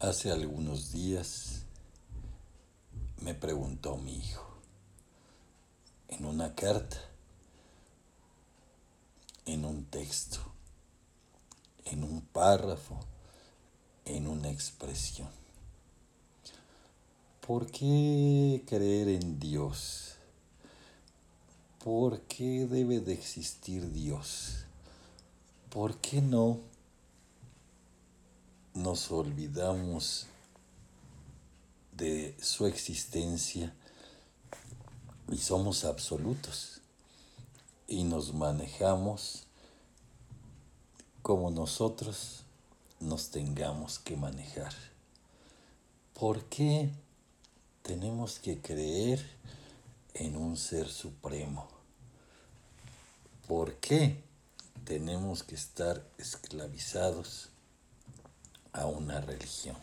[0.00, 1.62] Hace algunos días
[3.20, 4.48] me preguntó mi hijo
[6.06, 6.98] en una carta,
[9.44, 10.38] en un texto,
[11.84, 13.00] en un párrafo,
[14.04, 15.30] en una expresión.
[17.44, 20.14] ¿Por qué creer en Dios?
[21.82, 24.64] ¿Por qué debe de existir Dios?
[25.70, 26.60] ¿Por qué no
[28.78, 30.26] nos olvidamos
[31.90, 33.74] de su existencia
[35.32, 36.80] y somos absolutos
[37.88, 39.46] y nos manejamos
[41.22, 42.44] como nosotros
[43.00, 44.72] nos tengamos que manejar.
[46.14, 46.88] ¿Por qué
[47.82, 49.20] tenemos que creer
[50.14, 51.66] en un ser supremo?
[53.48, 54.22] ¿Por qué
[54.84, 57.50] tenemos que estar esclavizados
[58.72, 59.76] a una religión?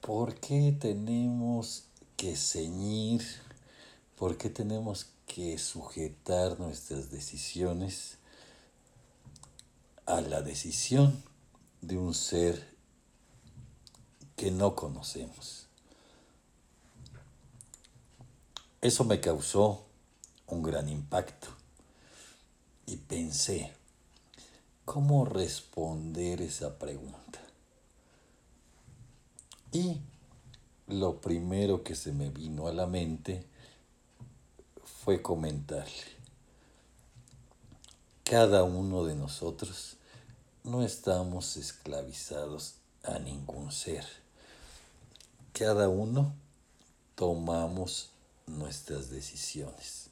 [0.00, 1.84] ¿Por qué tenemos
[2.16, 3.22] que ceñir?
[4.16, 8.18] ¿Por qué tenemos que sujetar nuestras decisiones
[10.06, 11.22] a la decisión
[11.80, 12.76] de un ser
[14.36, 15.66] que no conocemos?
[18.80, 19.84] Eso me causó
[20.46, 21.48] un gran impacto
[22.86, 23.72] y pensé,
[24.86, 27.40] ¿cómo responder esa pregunta?
[29.72, 30.00] Y
[30.86, 33.44] lo primero que se me vino a la mente
[35.04, 36.06] fue comentarle,
[38.22, 39.96] cada uno de nosotros
[40.64, 44.06] no estamos esclavizados a ningún ser.
[45.52, 46.32] Cada uno
[47.16, 48.10] tomamos
[48.46, 50.10] nuestras decisiones.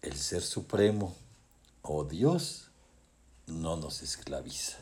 [0.00, 1.14] El Ser Supremo
[1.82, 2.70] o Dios
[3.46, 4.78] no nos esclaviza.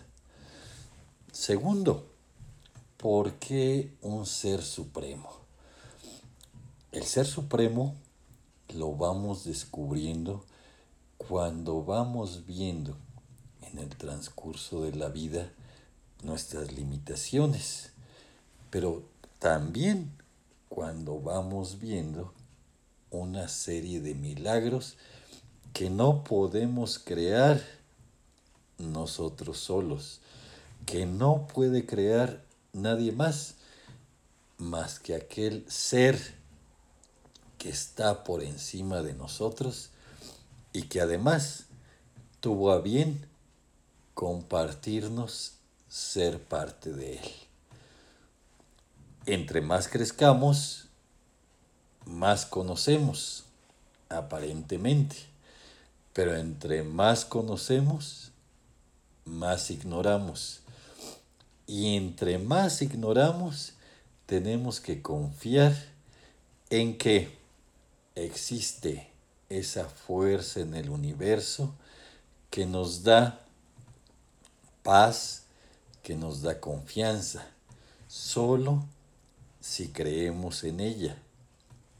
[1.33, 2.07] Segundo,
[2.97, 5.31] ¿por qué un Ser Supremo?
[6.93, 7.95] El Ser Supremo
[8.75, 10.45] lo vamos descubriendo
[11.19, 12.97] cuando vamos viendo
[13.63, 15.51] en el transcurso de la vida
[16.23, 17.93] nuestras limitaciones,
[18.71, 19.03] pero
[19.39, 20.11] también
[20.69, 22.33] cuando vamos viendo
[23.11, 24.97] una serie de milagros
[25.73, 27.61] que no podemos crear
[28.79, 30.21] nosotros solos,
[30.87, 32.43] que no puede crear
[32.73, 33.55] nadie más
[34.59, 36.19] más que aquel ser
[37.59, 39.91] que está por encima de nosotros
[40.73, 41.65] y que además
[42.41, 43.27] tuvo a bien
[44.15, 45.55] compartirnos
[45.89, 47.31] ser parte de Él.
[49.27, 50.89] Entre más crezcamos,
[52.05, 53.45] más conocemos,
[54.09, 55.17] aparentemente,
[56.13, 58.31] pero entre más conocemos,
[59.25, 60.61] más ignoramos.
[61.67, 63.73] Y entre más ignoramos,
[64.27, 65.75] tenemos que confiar
[66.71, 67.37] en que
[68.15, 69.09] existe
[69.49, 71.75] esa fuerza en el universo
[72.51, 73.41] que nos da
[74.83, 75.43] paz,
[76.03, 77.47] que nos da confianza,
[78.09, 78.85] solo
[79.61, 81.17] si creemos en ella,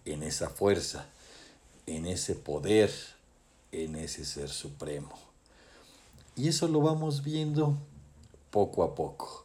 [0.05, 1.07] en esa fuerza,
[1.87, 2.93] en ese poder,
[3.73, 5.34] en ese ser supremo.
[6.37, 7.77] Y eso lo vamos viendo
[8.51, 9.45] poco a poco.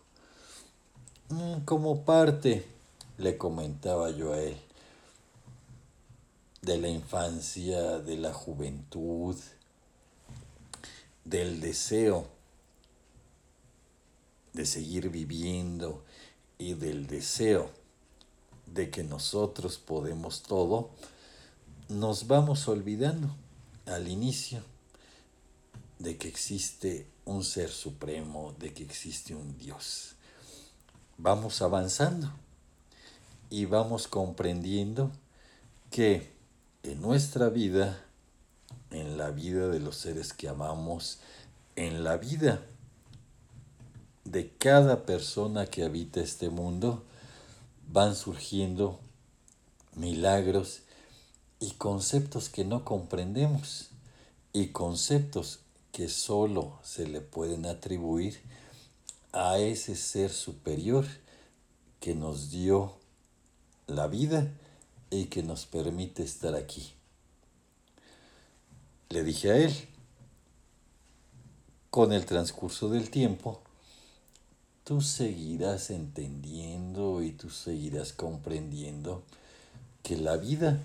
[1.29, 2.65] Mm, como parte,
[3.17, 4.57] le comentaba yo a él,
[6.61, 9.35] de la infancia, de la juventud,
[11.23, 12.27] del deseo
[14.53, 16.03] de seguir viviendo
[16.57, 17.69] y del deseo
[18.65, 20.89] de que nosotros podemos todo,
[21.87, 23.29] nos vamos olvidando
[23.85, 24.61] al inicio
[25.99, 30.15] de que existe un ser supremo, de que existe un Dios.
[31.17, 32.31] Vamos avanzando
[33.49, 35.11] y vamos comprendiendo
[35.91, 36.31] que
[36.83, 38.01] en nuestra vida,
[38.91, 41.19] en la vida de los seres que amamos,
[41.75, 42.63] en la vida
[44.23, 47.03] de cada persona que habita este mundo,
[47.91, 48.99] van surgiendo
[49.95, 50.81] milagros
[51.59, 53.89] y conceptos que no comprendemos
[54.53, 55.59] y conceptos
[55.99, 58.39] que solo se le pueden atribuir
[59.33, 61.05] a ese ser superior
[61.99, 62.93] que nos dio
[63.85, 64.49] la vida
[65.09, 66.93] y que nos permite estar aquí.
[69.09, 69.73] Le dije a él,
[71.89, 73.61] con el transcurso del tiempo,
[74.85, 79.25] tú seguirás entendiendo y tú seguirás comprendiendo
[80.01, 80.81] que la vida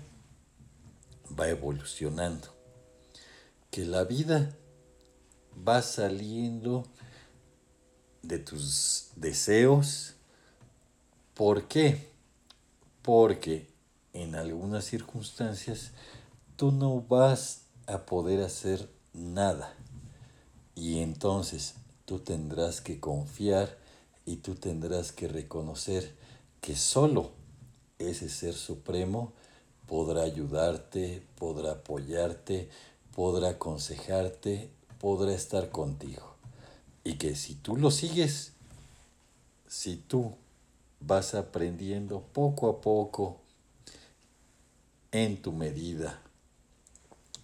[1.39, 2.49] va evolucionando,
[3.71, 4.53] que la vida
[5.55, 6.85] va saliendo
[8.21, 10.15] de tus deseos,
[11.35, 12.07] ¿Por qué?
[13.01, 13.67] Porque
[14.13, 15.91] en algunas circunstancias
[16.55, 19.73] tú no vas a poder hacer nada.
[20.75, 21.75] Y entonces
[22.05, 23.77] tú tendrás que confiar
[24.25, 26.15] y tú tendrás que reconocer
[26.61, 27.31] que solo
[27.99, 29.33] ese ser supremo
[29.87, 32.69] podrá ayudarte, podrá apoyarte,
[33.13, 36.35] podrá aconsejarte, podrá estar contigo.
[37.03, 38.53] Y que si tú lo sigues,
[39.67, 40.35] si tú
[40.99, 43.41] vas aprendiendo poco a poco
[45.11, 46.21] en tu medida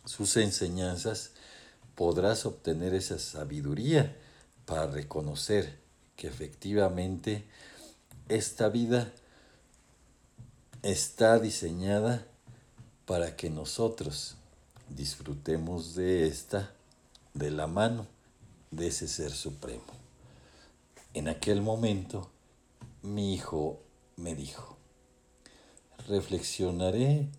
[0.06, 1.31] sus enseñanzas,
[1.95, 4.18] podrás obtener esa sabiduría
[4.65, 5.77] para reconocer
[6.15, 7.45] que efectivamente
[8.30, 9.12] esta vida
[10.83, 12.25] está diseñada
[13.06, 14.36] para que nosotros
[14.89, 16.71] disfrutemos de esta
[17.33, 18.07] de la mano
[18.71, 19.83] de ese ser supremo.
[21.13, 22.29] En aquel momento
[23.01, 23.79] mi hijo
[24.15, 24.77] me dijo,
[26.07, 27.29] reflexionaré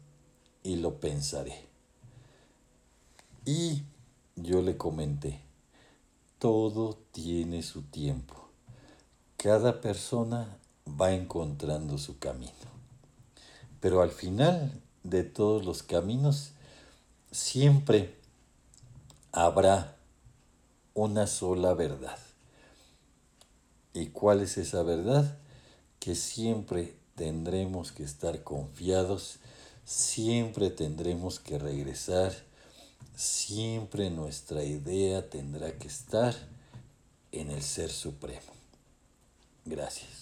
[0.63, 1.67] y lo pensaré.
[3.45, 3.83] Y
[4.37, 5.41] yo le comenté,
[6.39, 8.49] todo tiene su tiempo.
[9.37, 10.59] Cada persona
[10.89, 12.53] va encontrando su camino.
[13.81, 16.53] Pero al final de todos los caminos
[17.33, 18.22] siempre
[19.33, 19.97] habrá
[20.95, 22.19] una sola verdad.
[23.95, 25.39] ¿Y cuál es esa verdad?
[25.99, 29.39] Que siempre tendremos que estar confiados,
[29.85, 32.33] siempre tendremos que regresar,
[33.17, 36.35] siempre nuestra idea tendrá que estar
[37.33, 38.53] en el Ser Supremo.
[39.65, 40.22] Gracias.